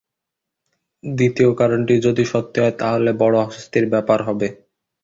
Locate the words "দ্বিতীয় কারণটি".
1.03-1.95